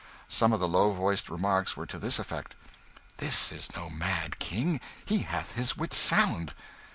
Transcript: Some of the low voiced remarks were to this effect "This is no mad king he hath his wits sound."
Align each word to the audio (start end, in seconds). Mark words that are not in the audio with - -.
Some 0.27 0.51
of 0.51 0.59
the 0.59 0.67
low 0.67 0.91
voiced 0.91 1.29
remarks 1.29 1.77
were 1.77 1.85
to 1.85 1.99
this 1.99 2.17
effect 2.17 2.55
"This 3.17 3.51
is 3.51 3.75
no 3.75 3.91
mad 3.91 4.39
king 4.39 4.79
he 5.05 5.19
hath 5.19 5.51
his 5.53 5.77
wits 5.77 5.95
sound." 5.97 6.55